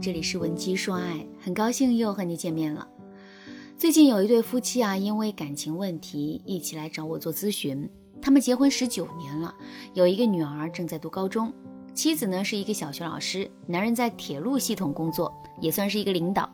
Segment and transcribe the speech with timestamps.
[0.00, 2.86] 这里是文姬说爱，很高兴又和你见面了。
[3.76, 7.88] 最近有一对夫妻啊，因为感情问题一起来找我做咨询。
[8.22, 9.52] 他们结婚十九年了，
[9.94, 11.52] 有一个女儿正在读高中，
[11.94, 16.48] 妻子呢是一个小学老师，男人在铁路系统工作，也算是一个领导。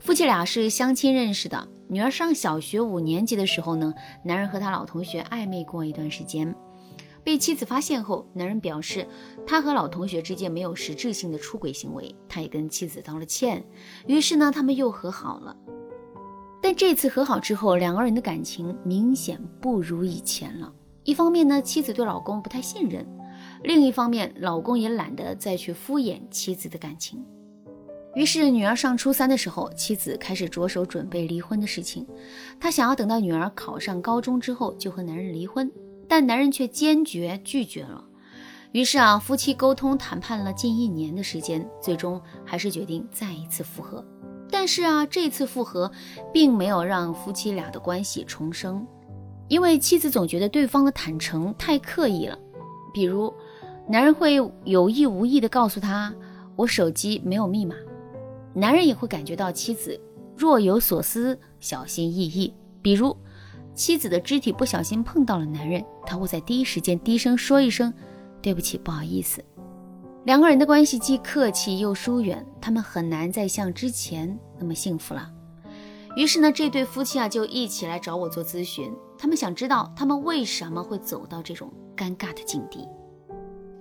[0.00, 3.94] 夫妻俩是相亲认识的，女儿上小学五年级的时候呢，
[4.24, 6.52] 男人和他老同学暧昧过一段时间。
[7.22, 9.06] 被妻子发现后，男人表示
[9.46, 13.64] 他和老同学之间没有实质性的出轨行为，他也跟妻子道了歉。
[14.06, 15.56] 于是呢，他们又和好了。
[16.62, 20.72] 但这次和好之后，两个人的感情明显不如以前了。
[21.04, 23.02] 一方面呢，妻子对老公不太信任；
[23.62, 27.24] 另一方面，老公也懒得再去敷衍妻子的感情。
[28.14, 32.06] 于是，女儿上初三的时候，妻子开始着手准备离婚的事情。
[32.58, 35.70] 她想要等到女儿考上高中之后就和男人离婚。
[36.10, 38.04] 但男人却坚决拒绝了，
[38.72, 44.04] 于是啊，夫妻沟通谈判了近一年的时间，最终还是决定再一次复合。
[44.50, 45.88] 但是啊，这次复合
[46.32, 48.84] 并没有让夫妻俩的关系重生，
[49.46, 52.36] 因为妻子总觉得对方的坦诚太刻意了，
[52.92, 53.32] 比如，
[53.88, 56.12] 男人会有意无意地告诉她
[56.56, 57.76] 我手机没有密码，
[58.52, 59.96] 男人也会感觉到妻子
[60.36, 63.16] 若有所思、小心翼翼，比如。
[63.72, 67.94] 妻子的肢体不小心碰到了男人，他会在第一时间低声说一声
[68.42, 69.40] “对不起，不好意思”。
[70.26, 75.30] 两个人的关系既客气又疏远，他们很难再像之前那么幸福了。
[76.16, 82.88] 于是呢，这对夫妻啊就一起来找我做咨询，他们想知道他们为什么会走到这种尴尬的境地。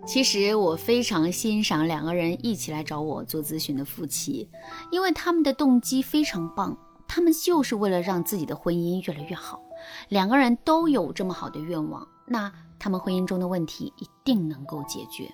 [0.06, 4.48] 其实我非常欣赏两个人一起来找我做咨询的夫妻，
[4.92, 9.60] 因为他们的动机非常棒，他们就是为了让自己的婚姻越来越好。
[10.08, 15.32] 两个人都有这么好的愿望，那他们婚姻中的问题一定能够解决。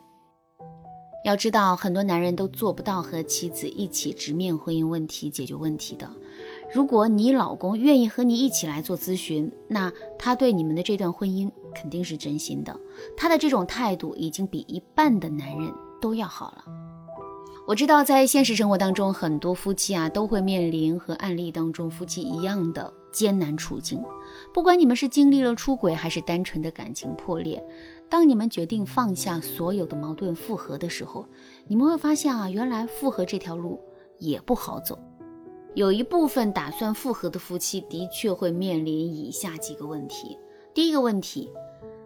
[1.24, 6.08] 要知道，很多男人都做不到和妻子一起直面婚姻问题、解决问题的。
[6.72, 12.80] 如果你老公愿意和你一起来做咨询，那他对你们的这段婚姻肯定是真心的。
[13.18, 16.66] 他的这种态度已经比一半的男人都要好了。
[17.68, 22.94] 我知道，在现实生活当中，很多夫妻啊都会面临和案例当中夫妻一样的。
[23.12, 24.04] 艰难处境，
[24.54, 27.64] 不管你们是经历了出轨，还是单纯的感情破裂，
[28.10, 31.28] 当你们决定放下所有的矛盾复合的时候，
[31.68, 33.80] 你们会发现啊，原来复合这条路
[34.20, 34.98] 也不好走。
[35.74, 40.38] 有一部分打算复合的夫妻，的确会面临以下几个问题。
[40.74, 41.52] 第一个问题，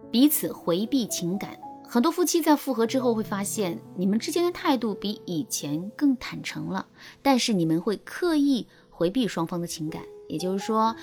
[0.09, 1.57] 彼此回避情感。
[1.87, 6.87] 很多夫妻在复合之后会发现，你们之间的态度比以前更坦诚了，
[7.21, 10.01] 但是你们会刻意回避双方的情感。
[10.27, 10.95] 也就是说，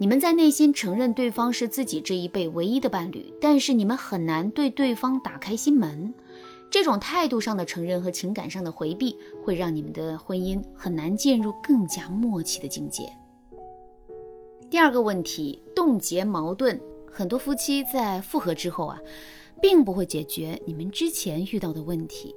[0.00, 6.14] 你们在内心承认对方是自己这一辈唯一的伴侣，但是你们很难对对方打开心门。
[6.70, 13.12] 这种态度上的承认和情感上的回避，会让你们的婚姻很难进入更加默契的境界。
[14.70, 16.80] 第二个问题，冻结矛盾。
[17.10, 19.00] 很多夫妻在复合之后啊，
[19.60, 22.32] 并不会解决你们之前遇到的问题。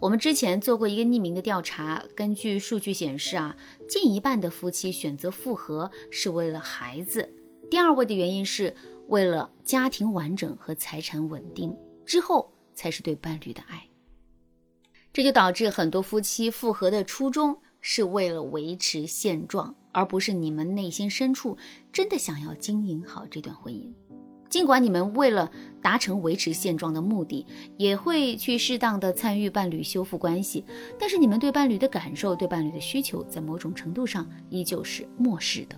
[0.00, 3.56] 我们之前做过一个匿名的调查，根据数据显示啊，
[3.88, 7.32] 近一半的夫妻选择复合是为了孩子，
[7.70, 8.74] 第二位的原因是
[9.08, 11.74] 为了家庭完整和财产稳定，
[12.04, 13.88] 之后才是对伴侣的爱。
[15.10, 21.56] 这就导致很多夫妻复合的初衷是为了维持现状，而不是你们内心深处
[21.92, 23.90] 真的想要经营好这段婚姻。
[24.54, 25.50] 尽管你们为了
[25.82, 27.44] 达成维持现状的目的，
[27.76, 30.64] 也会去适当的参与伴侣修复关系，
[30.96, 35.76] 但是你们对伴侣的感受、对伴侣的需求，在某种程度上依旧是漠视的。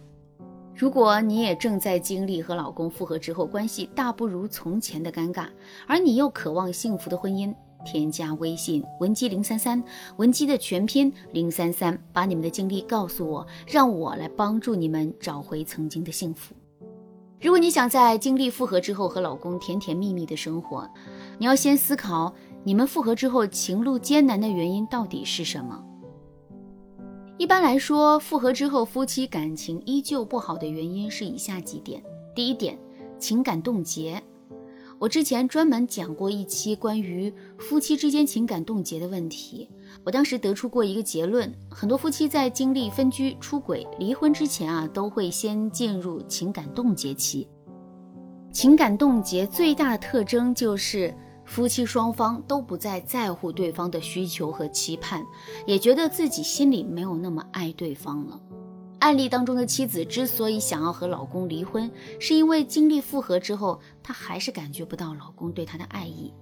[0.74, 5.48] 如果你也正在经历和老公复合之后关系大不如从前的尴尬，
[5.86, 9.82] 而你又渴望幸福的婚姻，添加微信文姬零三三，
[10.18, 16.54] 文姬的全拼零三三，把你们的经历告诉我，让我来帮助你们找回曾经的幸福。
[17.46, 20.84] 如果你想在经历复合之后和老公甜甜蜜蜜的生活，
[21.38, 22.34] 你要先思考
[22.64, 25.80] 你们复合之后情路艰难的原因到底是什么。
[27.38, 32.02] 一般来说，复合之后夫妻感情依旧不好的原因是以下几点：
[32.34, 32.76] 第一点，
[33.16, 34.20] 情感冻结。
[34.98, 39.68] 我之前专门讲过一期关于夫妻之间情感冻结的问题。
[40.04, 47.46] 我当时得出过一个结论：很多夫妻在经历分居、出轨、离婚之前啊，都会先进入情感冻结期。
[48.50, 51.14] 情感冻结最大的特征就是
[51.44, 55.22] 夫妻双方都不再在乎对方的需求和期盼，
[55.66, 58.40] 也觉得自己心里没有那么爱对方了。
[59.06, 61.88] 案例当中的妻子之所以想要和老公离婚，
[62.18, 66.34] 是因为经历复合之后，她还是感觉不到老公对她的爱意。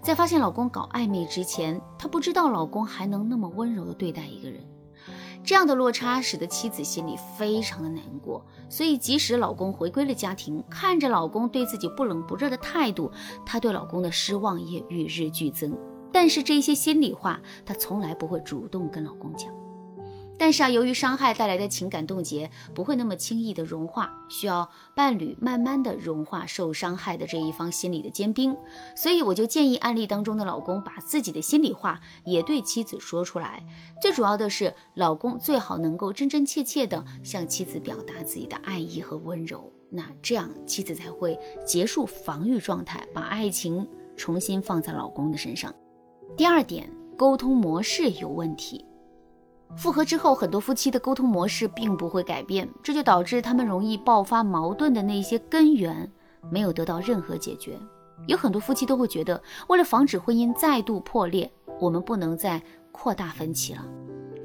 [0.00, 4.60] 在发现老公搞暧昧之前，她不知道老公还能那么温柔地对待一个人。
[5.42, 13.10] 这样的落差使得妻子心里非常的难过，所以即使老公回归了家庭，看着老公对自己不冷不热的态度，
[13.44, 15.76] 她对老公的失望也与日俱增。
[16.12, 19.52] 但是这些心里话，她从来不会主动跟老公讲。
[20.38, 28.56] 但是啊，由于伤害带来的情感冻结不会那么轻易的融化，需要伴侣慢慢的融化受伤害的这一方心里的坚冰，
[28.96, 33.64] 所以我就建议案例当中的老公把自己的心里话也对妻子说出来。
[34.02, 45.72] 最主要的是，老公最好能够真真切切的向妻子表达自己的爱意和温柔，那这样妻子才会结束防御状态，把爱情重新放在老公的身上。
[46.36, 48.84] 第二点，沟通模式有问题。
[49.76, 56.10] 复合之后，很多夫妻的沟通模式并不会改变，这就导致他们容易爆发矛盾的那些根源
[56.50, 57.78] 没有得到任何解决。
[58.26, 61.50] 有很多夫妻都会觉得，为了防止婚姻再度破裂，
[61.80, 62.62] 我们不能再
[62.92, 63.84] 扩大分歧了。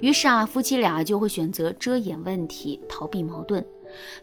[0.02, 3.64] 于是啊，夫妻俩就会选择遮掩问题，逃避矛盾，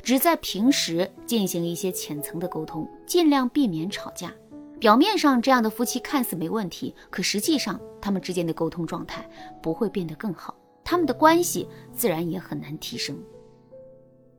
[0.03, 4.33] 只在平时进行一些浅层的沟通，尽量避免吵架。
[4.81, 9.27] 表面上这样的夫妻看似没问题，可实际上他们之间的沟通状态
[9.63, 10.55] 不会变得更好。
[10.87, 13.19] 他们的关系自然也很难提升。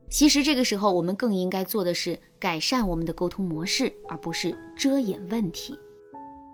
[0.08, 5.78] 其实这个时候，我们更应该做的是改善我们的沟通模式，而不是遮掩问题。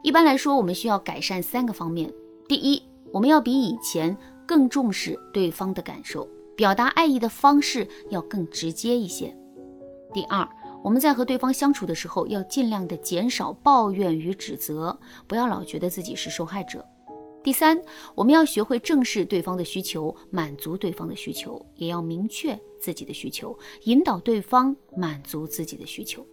[0.03, 2.13] 一般来说，我们需要改善三个方面：
[2.49, 2.83] 第一，
[3.13, 9.33] 我们要比以前更重视对方的感受，表达爱意的方式要更直接一些；
[10.13, 10.47] 第二，
[10.83, 14.99] 我们在和对方相处的时候，要尽量的减少抱怨与指责，
[15.29, 16.85] 不要老觉得自己是受害者。
[17.45, 17.79] 第三，
[18.15, 26.27] 我们要学会正视对方的需求，满足对方的需求，也要明确自己的需求，引导对方满足自己的需求。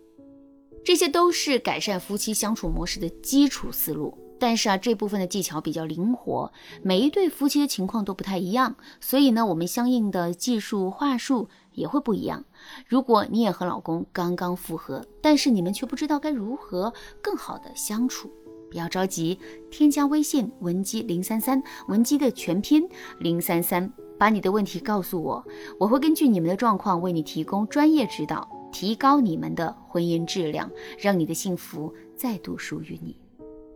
[0.85, 4.17] 这些都是改善夫妻相处模式的基础思路。
[4.39, 12.45] 但是啊，这部分的技巧比较灵活，每一对夫妻的情况都不太一样，所以呢，我们相应的技术话术也会不一样。
[12.87, 16.91] 如果你也和老公刚刚复合，但是你们却不知道该如何
[17.21, 18.31] 更好的相处。
[18.71, 19.37] 不要着急，
[19.69, 22.87] 添加微信文姬零三三，文姬的全拼
[23.19, 25.45] 零三三，把你的问题告诉我，
[25.77, 33.15] 我会根据你们的状况为你提供专业指导，提高你们的婚姻质量，让你的幸福再度属于你。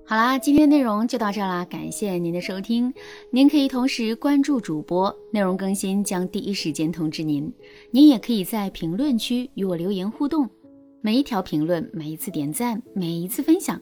[0.07, 2.93] 好啦，今天的内容就到这啦，感谢您的收听。
[3.31, 7.51] 您可以同时关注主播，内容更新将第一时间通知您。
[7.89, 10.47] 您也可以在评论区与我留言互动，
[11.01, 13.81] 每一条评论，每一次点赞，每一次分享。